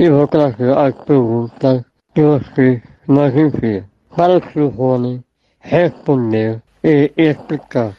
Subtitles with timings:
[0.00, 1.84] e vou trazer as perguntas
[2.14, 3.84] que você nos envia
[4.16, 4.68] para o.
[4.68, 5.22] Rony
[5.60, 7.94] responder e explicar.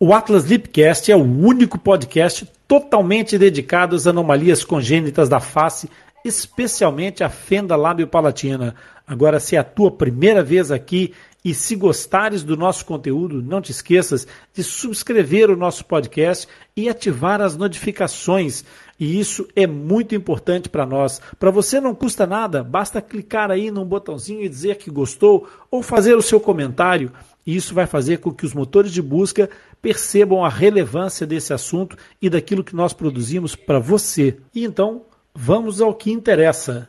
[0.00, 5.88] O Atlas Lipcast é o único podcast totalmente dedicado às anomalias congênitas da face,
[6.24, 8.74] especialmente a fenda lábio-palatina.
[9.06, 13.60] Agora, se é a tua primeira vez aqui e se gostares do nosso conteúdo, não
[13.60, 18.64] te esqueças de subscrever o nosso podcast e ativar as notificações.
[18.98, 21.20] E isso é muito importante para nós.
[21.38, 25.82] Para você não custa nada, basta clicar aí num botãozinho e dizer que gostou ou
[25.82, 27.12] fazer o seu comentário.
[27.46, 29.50] E isso vai fazer com que os motores de busca
[29.82, 34.38] percebam a relevância desse assunto e daquilo que nós produzimos para você.
[34.54, 35.02] E então,
[35.34, 36.88] vamos ao que interessa.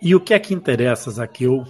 [0.00, 1.64] E o que é que interessa, Zaqueu?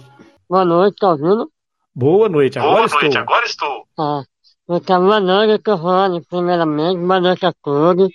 [0.49, 1.49] Boa noite, tá ouvindo?
[1.95, 3.01] Boa noite, agora Boa estou.
[3.01, 3.87] noite, agora estou.
[3.97, 4.23] Ah,
[4.69, 8.09] então, boa noite, Rony, primeiramente, boa noite a todos.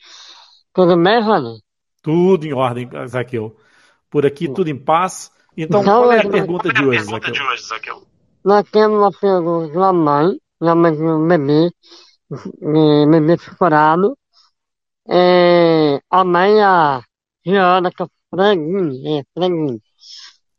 [0.72, 1.60] Tudo bem, Rony?
[2.02, 3.56] Tudo em ordem, Zaqueu.
[4.10, 5.30] Por aqui tudo em paz.
[5.56, 7.32] Então, Então, qual é a eu- pergunta de Qual é a hoje, pergunta Zaqueu?
[7.32, 8.02] de hoje, Zaqueu?
[8.44, 11.70] Nós temos uma pergunta de uma mãe, uma mãe de um bebê,
[12.30, 14.16] de bebê furado.
[15.08, 17.02] É, a mãe, a
[17.44, 19.80] Giana, que é franguinho, é franguinho.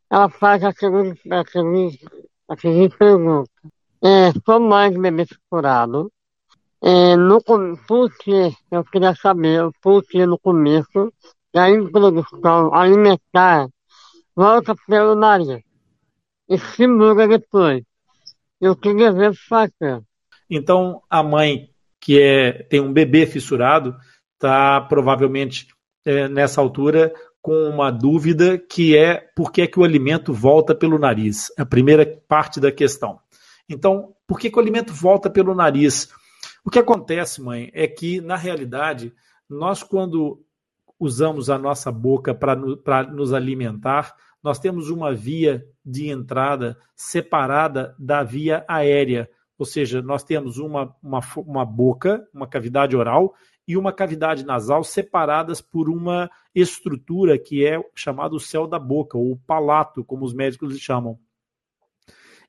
[0.10, 2.06] Ela faz a seguinte, a seguinte,
[2.50, 3.50] a seguinte pergunta.
[4.04, 6.12] É, sou mãe de bebê furado.
[6.92, 11.14] É, no, por que, eu queria saber, o porquê no começo
[11.54, 13.70] da introdução alimentar
[14.36, 15.62] volta pelo nariz
[16.50, 17.84] e se muda depois.
[18.60, 20.02] Eu queria ver fazer.
[20.50, 21.70] Então, a mãe
[22.02, 23.96] que é, tem um bebê fissurado
[24.34, 25.68] está provavelmente
[26.04, 30.74] é, nessa altura com uma dúvida que é por que, é que o alimento volta
[30.74, 31.54] pelo nariz.
[31.56, 33.20] A primeira parte da questão.
[33.70, 36.10] Então, por que, que o alimento volta pelo nariz?
[36.70, 39.12] O que acontece, mãe, é que, na realidade,
[39.50, 40.46] nós, quando
[41.00, 48.22] usamos a nossa boca para nos alimentar, nós temos uma via de entrada separada da
[48.22, 49.28] via aérea.
[49.58, 53.34] Ou seja, nós temos uma, uma, uma boca, uma cavidade oral
[53.68, 59.18] e uma cavidade nasal separadas por uma estrutura que é chamada o céu da boca,
[59.18, 61.18] ou palato, como os médicos chamam.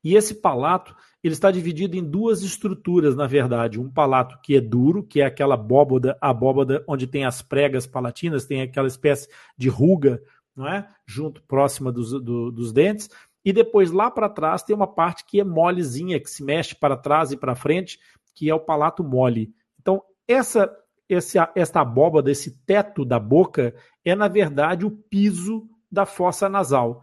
[0.04, 3.78] E esse palato ele está dividido em duas estruturas, na verdade.
[3.78, 8.46] Um palato que é duro, que é aquela abóboda, abóboda onde tem as pregas palatinas,
[8.46, 10.22] tem aquela espécie de ruga,
[10.56, 10.88] não é?
[11.06, 13.10] Junto, próxima dos, do, dos dentes.
[13.44, 16.96] E depois lá para trás tem uma parte que é molezinha, que se mexe para
[16.96, 17.98] trás e para frente,
[18.34, 19.52] que é o palato mole.
[19.78, 20.70] Então, essa,
[21.08, 27.02] essa, esta abóbada, esse teto da boca, é na verdade o piso da fossa nasal.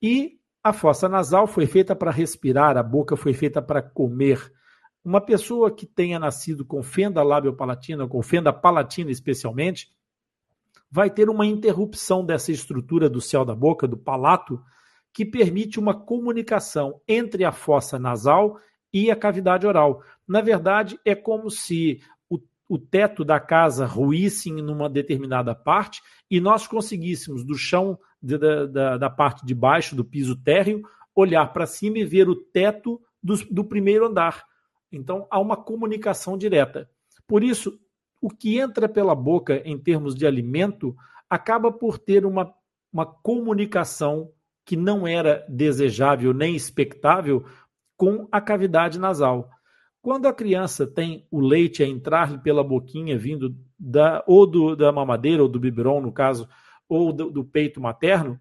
[0.00, 4.52] E a fossa nasal foi feita para respirar, a boca foi feita para comer.
[5.04, 9.92] Uma pessoa que tenha nascido com fenda labiopalatina, com fenda palatina especialmente,
[10.88, 14.62] vai ter uma interrupção dessa estrutura do céu da boca, do palato,
[15.12, 18.58] que permite uma comunicação entre a fossa nasal
[18.92, 20.02] e a cavidade oral.
[20.28, 22.00] Na verdade, é como se
[22.72, 28.66] o, teto da casa ruísse em uma determinada parte e nós conseguíssemos do chão da,
[28.66, 30.82] da, da, parte de baixo do piso térreo,
[31.14, 34.44] olhar para cima e ver o teto do, do, primeiro andar.
[34.90, 36.88] Então há uma comunicação direta.
[37.26, 37.78] Por isso,
[38.20, 40.96] o que entra pela boca em termos de alimento
[41.28, 42.54] acaba por ter uma,
[42.92, 44.30] uma comunicação
[44.64, 47.44] que não era desejável nem expectável
[47.96, 49.50] com a cavidade nasal.
[50.02, 54.90] Quando a criança tem o leite a entrar pela boquinha vindo da, ou do, da
[54.90, 56.48] mamadeira ou do biberon, no caso,
[56.88, 58.38] ou do, do peito materno,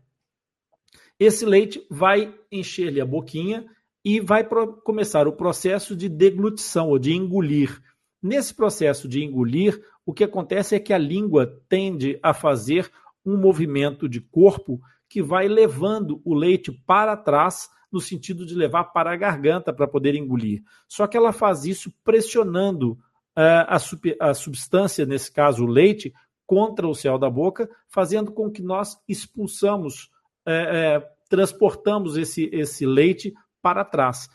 [1.20, 3.64] esse leite vai encher-lhe a boquinha
[4.04, 4.44] e vai
[4.84, 7.80] começar o processo de deglutição ou de engolir.
[8.20, 12.92] Nesse processo de engolir, o que acontece é que a língua tende a fazer
[13.24, 18.86] um movimento de corpo que vai levando o leite para trás no sentido de levar
[18.86, 20.64] para a garganta para poder engolir.
[20.88, 22.92] Só que ela faz isso pressionando
[23.38, 23.78] uh, a,
[24.30, 26.14] a substância, nesse caso o leite,
[26.46, 30.10] contra o céu da boca, fazendo com que nós expulsamos,
[30.48, 34.30] uh, uh, transportamos esse, esse leite para trás.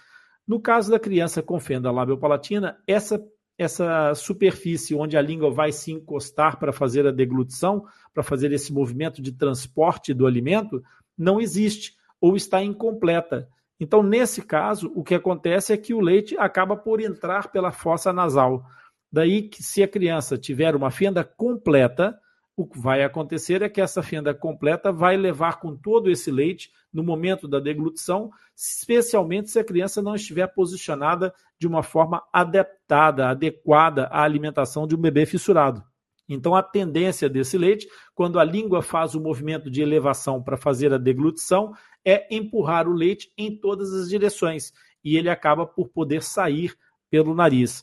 [0.46, 3.22] No caso da criança com fenda labiopalatina, essa
[3.58, 8.72] essa superfície onde a língua vai se encostar para fazer a deglutição, para fazer esse
[8.72, 10.82] movimento de transporte do alimento,
[11.16, 13.48] não existe ou está incompleta.
[13.78, 18.12] Então, nesse caso, o que acontece é que o leite acaba por entrar pela fossa
[18.12, 18.64] nasal.
[19.12, 22.18] Daí que, se a criança tiver uma fenda completa,
[22.56, 26.70] o que vai acontecer é que essa fenda completa vai levar com todo esse leite
[26.90, 33.28] no momento da deglutição, especialmente se a criança não estiver posicionada de uma forma adaptada,
[33.28, 35.84] adequada à alimentação de um bebê fissurado.
[36.28, 40.92] Então, a tendência desse leite, quando a língua faz o movimento de elevação para fazer
[40.92, 41.72] a deglutição,
[42.06, 44.72] é empurrar o leite em todas as direções
[45.04, 46.72] e ele acaba por poder sair
[47.10, 47.82] pelo nariz.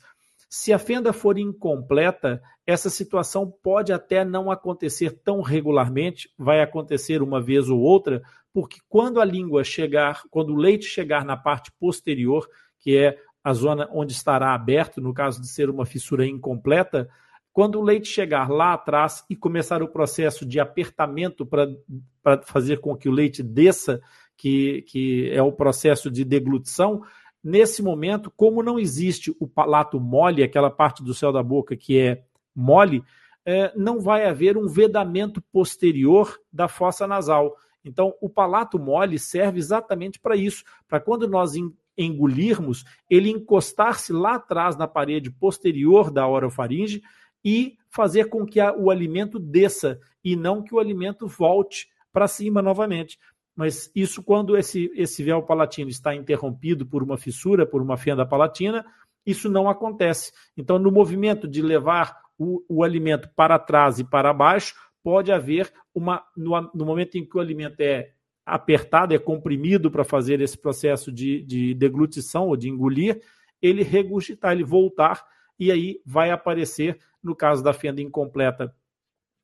[0.50, 7.22] Se a fenda for incompleta, essa situação pode até não acontecer tão regularmente, vai acontecer
[7.22, 8.22] uma vez ou outra,
[8.54, 12.48] porque quando a língua chegar, quando o leite chegar na parte posterior,
[12.80, 17.10] que é a zona onde estará aberto, no caso de ser uma fissura incompleta,
[17.54, 22.98] quando o leite chegar lá atrás e começar o processo de apertamento para fazer com
[22.98, 24.02] que o leite desça,
[24.36, 27.04] que, que é o processo de deglutição,
[27.44, 32.00] Nesse momento, como não existe o palato mole, aquela parte do céu da boca que
[32.00, 32.24] é
[32.56, 33.04] mole,
[33.46, 37.58] é, não vai haver um vedamento posterior da fossa nasal.
[37.84, 41.52] Então, o palato mole serve exatamente para isso, para quando nós
[41.98, 47.04] engolirmos, ele encostar-se lá atrás na parede posterior da orofaringe
[47.44, 52.28] e fazer com que a, o alimento desça e não que o alimento volte para
[52.28, 53.20] cima novamente.
[53.56, 58.26] Mas isso, quando esse, esse véu palatino está interrompido por uma fissura, por uma fenda
[58.26, 58.86] palatina,
[59.26, 60.32] isso não acontece.
[60.58, 65.72] Então, no movimento de levar o, o alimento para trás e para baixo, pode haver
[65.94, 66.24] uma.
[66.36, 68.12] No, no, momento em que o alimento é
[68.46, 73.22] apertado, é comprimido para fazer esse processo de, de deglutição ou de engolir,
[73.62, 75.24] ele regurgitar, ele voltar,
[75.60, 78.76] e aí vai aparecer, no caso da fenda incompleta,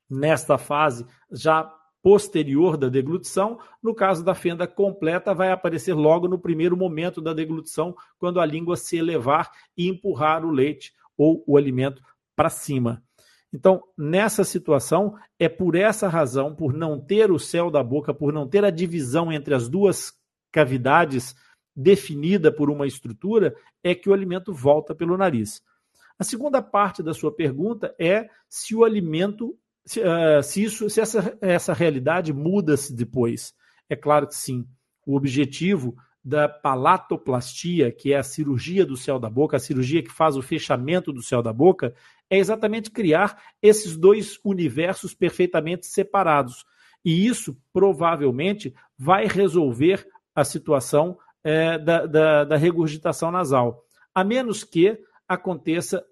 [0.10, 1.64] nesta fase, já
[2.02, 3.60] posterior da deglutição.
[3.82, 8.46] No caso da fenda completa, vai aparecer logo no primeiro momento da deglutição, quando a
[8.46, 12.02] língua se elevar e empurrar o leite ou o alimento
[12.36, 13.04] para cima.
[13.52, 18.32] Então, nessa situação, é por essa razão, por não ter o céu da boca, por
[18.32, 20.14] não ter a divisão entre as duas
[20.52, 21.36] cavidades
[21.76, 25.62] definida por uma estrutura, é que o alimento volta pelo nariz.
[26.20, 31.02] A segunda parte da sua pergunta é se o alimento se, uh, se, isso, se
[31.02, 33.54] essa, essa realidade muda-se depois.
[33.90, 34.68] É claro que sim.
[35.06, 40.12] O objetivo da palatoplastia, que é a cirurgia do céu da boca, a cirurgia que
[40.12, 41.96] faz o fechamento do céu da boca,
[42.30, 46.66] é exatamente criar esses dois universos perfeitamente separados.
[47.04, 53.84] E isso provavelmente vai resolver a situação é, da, da, da, regurgitação nasal,
[54.14, 56.06] a menos que aconteça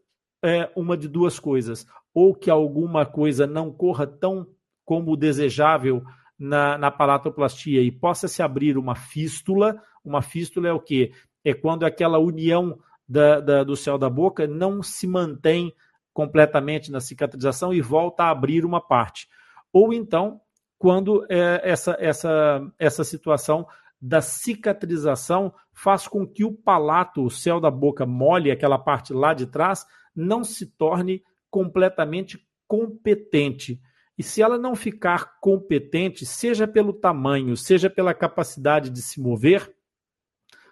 [0.44, 4.48] é, uma de duas coisas ou que alguma coisa não corra tão
[4.84, 6.04] como desejável
[6.40, 9.82] na, na palatoplastia e possa se abrir uma fístula.
[10.04, 11.12] Uma fístula é o quê?
[11.44, 15.74] É quando aquela união da, da, do céu da boca não se mantém
[16.14, 19.28] completamente na cicatrização e volta a abrir uma parte.
[19.72, 20.42] Ou então,
[20.78, 23.68] quando é, essa, essa, essa situação
[24.02, 29.34] da cicatrização faz com que o palato, o céu da boca mole, aquela parte lá
[29.34, 29.86] de trás,
[30.18, 33.80] não se torne completamente competente.
[34.18, 39.72] E se ela não ficar competente, seja pelo tamanho, seja pela capacidade de se mover,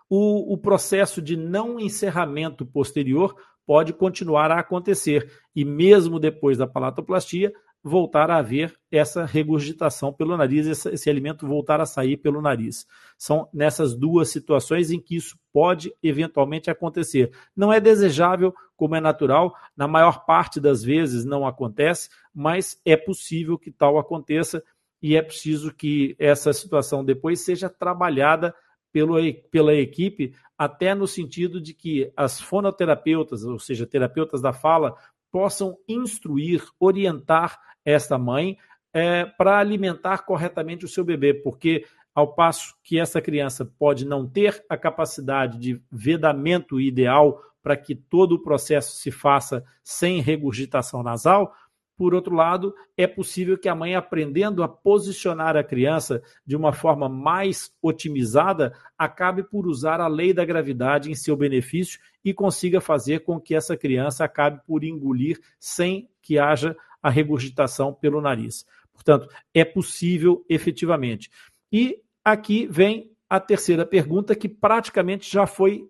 [0.09, 3.35] o, o processo de não encerramento posterior
[3.65, 5.31] pode continuar a acontecer.
[5.55, 7.53] E mesmo depois da palatoplastia,
[7.87, 12.87] voltar a haver essa regurgitação pelo nariz, esse, esse, alimento voltar a sair pelo nariz.
[13.15, 17.31] São nessas duas situações em que isso pode eventualmente acontecer.
[17.55, 22.97] Não é desejável, como é natural, na maior parte das vezes não acontece, mas é
[22.97, 24.63] possível que tal aconteça
[24.99, 28.55] e é preciso que essa situação depois seja trabalhada
[28.91, 29.15] pelo,
[29.51, 34.95] pela equipe, até no sentido de que as fonoterapeutas, ou seja, terapeutas da fala,
[35.35, 38.57] possam instruir, orientar esta mãe
[38.91, 44.27] é, para alimentar corretamente o seu bebê, porque ao passo que essa criança pode não
[44.27, 51.03] ter a capacidade de vedamento ideal para que todo o processo se faça sem regurgitação
[51.03, 51.53] nasal,
[51.97, 56.73] por outro lado, é possível que a mãe, aprendendo a posicionar a criança de uma
[56.73, 62.81] forma mais otimizada, acabe por usar a lei da gravidade em seu benefício e consiga
[62.81, 66.75] fazer com que essa criança acabe por engolir sem que haja
[67.05, 68.65] a regurgitação pelo nariz.
[68.91, 71.29] Portanto, é possível efetivamente.
[71.71, 75.87] E aqui vem a terceira pergunta, que praticamente já foi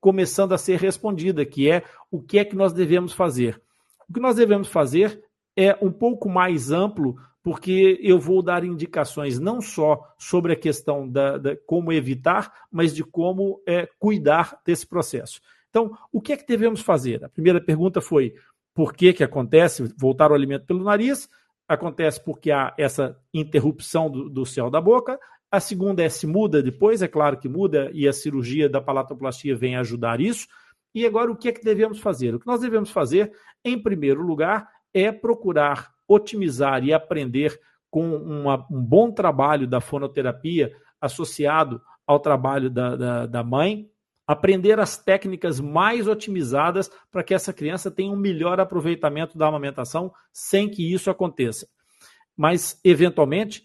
[0.00, 3.62] começando a ser respondida, que é o que é que nós devemos fazer?
[4.08, 5.22] O que nós devemos fazer
[5.56, 11.08] é um pouco mais amplo, porque eu vou dar indicações não só sobre a questão
[11.08, 15.40] da, da como evitar, mas de como é, cuidar desse processo.
[15.70, 17.24] Então, o que é que devemos fazer?
[17.24, 18.34] A primeira pergunta foi
[18.76, 21.30] por que, que acontece voltar o alimento pelo nariz?
[21.66, 25.18] Acontece porque há essa interrupção do, do céu da boca.
[25.50, 29.56] A segunda é se muda depois, é claro que muda, e a cirurgia da palatoplastia
[29.56, 30.46] vem ajudar isso.
[30.94, 32.34] E agora, o que é que devemos fazer?
[32.34, 33.32] O que nós devemos fazer,
[33.64, 37.58] em primeiro lugar, é procurar otimizar e aprender
[37.90, 43.88] com uma, um bom trabalho da fonoterapia associado ao trabalho da, da, da mãe,
[44.26, 50.12] aprender as técnicas mais otimizadas para que essa criança tenha um melhor aproveitamento da amamentação
[50.32, 51.68] sem que isso aconteça.
[52.36, 53.62] Mas, eventualmente,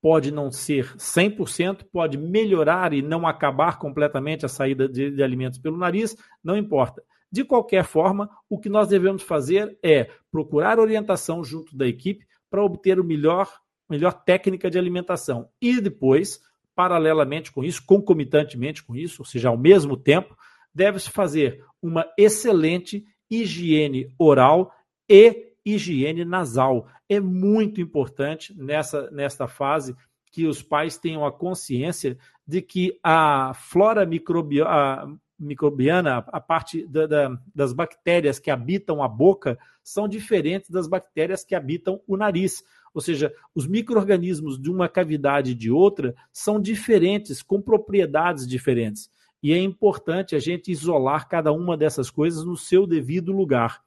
[0.00, 5.58] pode não ser 100%, pode melhorar e não acabar completamente a saída de, de alimentos
[5.58, 7.02] pelo nariz, não importa.
[7.32, 12.62] De qualquer forma, o que nós devemos fazer é procurar orientação junto da equipe para
[12.62, 13.50] obter o melhor,
[13.90, 15.48] melhor técnica de alimentação.
[15.60, 16.40] E depois,
[16.74, 20.36] paralelamente com isso, concomitantemente com isso, ou seja, ao mesmo tempo,
[20.74, 24.72] deve-se fazer uma excelente higiene oral
[25.08, 26.88] e higiene nasal.
[27.08, 29.94] É muito importante nessa, nesta fase
[30.30, 37.06] que os pais tenham a consciência de que a flora microbiana, microbiana, a parte da,
[37.06, 42.62] da, das bactérias que habitam a boca, são diferentes das bactérias que habitam o nariz.
[42.94, 49.10] Ou seja, os micro-organismos de uma cavidade e de outra são diferentes, com propriedades diferentes.
[49.42, 53.82] E é importante a gente isolar cada uma dessas coisas no seu devido lugar.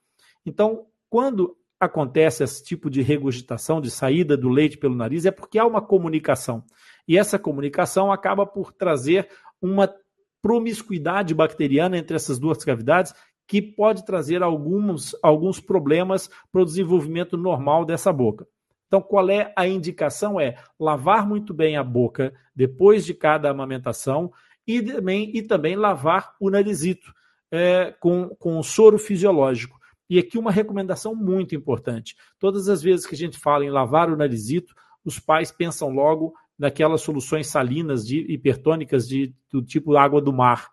[0.46, 5.58] Então, quando acontece esse tipo de regurgitação, de saída do leite pelo nariz, é porque
[5.58, 6.63] há uma comunicação.
[7.08, 9.30] E essa comunicação acaba por trazer
[9.62, 9.92] uma
[10.41, 13.13] promiscuidade bacteriana entre essas duas cavidades
[13.48, 18.46] que pode trazer alguns, alguns problemas para o desenvolvimento normal dessa boca.
[18.88, 20.39] Então, qual é a indicação?
[20.39, 24.32] É lavar muito bem a boca depois de cada amamentação
[24.65, 27.13] e também, e também lavar o narizito
[27.51, 29.77] é, com, com soro fisiológico.
[30.10, 32.15] E aqui uma recomendação muito importante.
[32.39, 36.34] Todas as vezes que a gente fala em lavar o narizito, os pais pensam logo
[36.58, 40.70] naquelas soluções salinas de hipertônicas de, do tipo água do mar.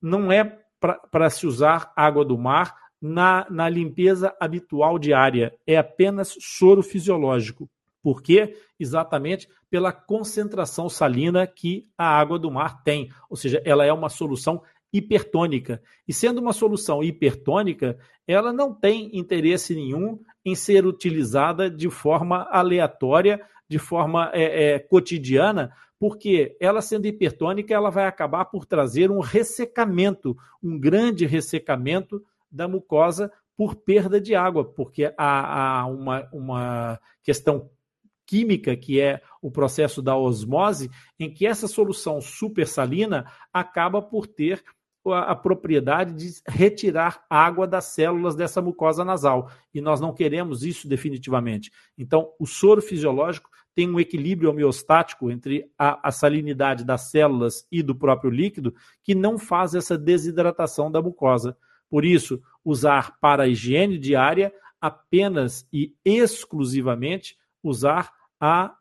[0.00, 0.58] Não é
[1.10, 7.68] para se usar água do mar na, na limpeza habitual diária, é apenas soro fisiológico.
[8.02, 8.56] Por quê?
[8.78, 13.10] Exatamente pela concentração salina que a água do mar tem.
[13.28, 15.80] Ou seja, ela é uma solução hipertônica.
[16.08, 17.96] E sendo uma solução hipertônica,
[18.26, 24.78] ela não tem interesse nenhum em ser utilizada de forma aleatória de forma é, é,
[24.80, 32.20] cotidiana, porque ela sendo hipertônica, ela vai acabar por trazer um ressecamento, um grande ressecamento
[32.50, 37.70] da mucosa por perda de água, porque há, há uma, uma questão
[38.26, 44.64] química, que é o processo da osmose, em que essa solução supersalina acaba por ter
[45.08, 49.50] a, a, propriedade de retirar água das células dessa mucosa nasal.
[49.72, 51.70] E nós não queremos isso definitivamente.
[51.96, 57.82] Então, o soro fisiológico tem um equilíbrio homeostático entre a, a, salinidade das células e
[57.82, 61.56] do próprio líquido que não faz essa desidratação da mucosa.
[61.88, 68.74] Por isso, usar para a higiene diária apenas e exclusivamente usar a,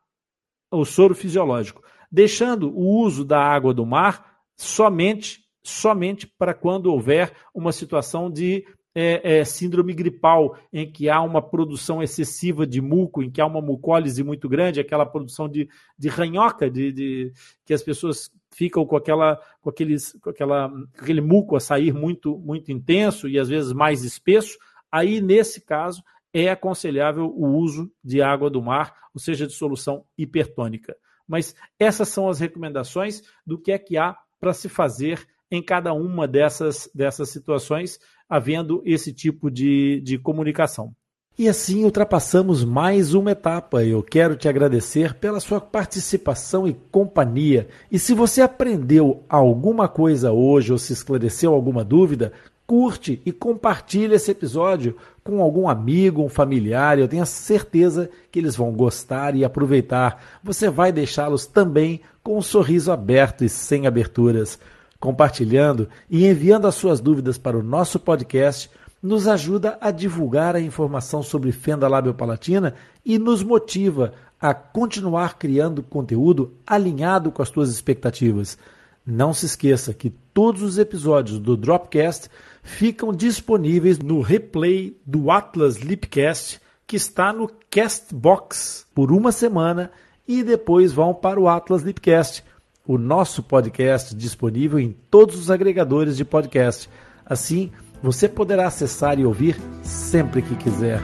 [0.72, 7.34] o soro fisiológico, deixando o uso da água do mar somente somente para quando houver
[7.54, 13.22] uma situação de é, é, síndrome gripal, em que há uma produção excessiva de muco,
[13.22, 17.34] em que há uma mucólise muito grande, aquela produção de, de ranhoca, de, de
[17.66, 22.38] que as pessoas ficam com aquela com aqueles com aquela aquele muco a sair muito
[22.40, 24.58] muito intenso e às vezes mais espesso,
[24.92, 26.04] aí nesse caso
[26.34, 30.96] é aconselhável o uso de água do mar, ou seja, de solução hipertônica.
[31.28, 35.94] Mas essas são as recomendações do que é que há para se fazer em cada
[35.94, 40.94] uma dessas, dessas situações, havendo esse tipo de, de comunicação.
[41.38, 43.84] E assim ultrapassamos mais uma etapa.
[43.84, 47.70] Eu quero te agradecer pela sua participação e companhia.
[47.90, 52.34] E se você aprendeu alguma coisa hoje ou se esclareceu alguma dúvida,
[52.68, 57.00] curte e compartilhe esse episódio com algum amigo, um familiar.
[57.00, 60.22] Eu tenho certeza que eles vão gostar e aproveitar.
[60.44, 64.60] Você vai deixá-los também com um sorriso aberto e sem aberturas.
[65.00, 68.70] Compartilhando e enviando as suas dúvidas para o nosso podcast
[69.02, 72.76] nos ajuda a divulgar a informação sobre fenda labiopalatina
[73.06, 78.58] e nos motiva a continuar criando conteúdo alinhado com as suas expectativas.
[79.06, 82.30] Não se esqueça que todos os episódios do Dropcast
[82.62, 89.92] ficam disponíveis no replay do Atlas Lipcast, que está no Castbox por uma semana
[90.28, 92.44] e depois vão para o Atlas Lipcast,
[92.90, 96.90] o nosso podcast disponível em todos os agregadores de podcast.
[97.24, 97.70] Assim,
[98.02, 101.00] você poderá acessar e ouvir sempre que quiser.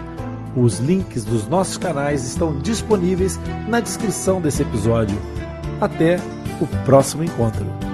[0.58, 5.15] Os links dos nossos canais estão disponíveis na descrição desse episódio.
[5.80, 6.15] Até
[6.60, 7.85] o próximo encontro.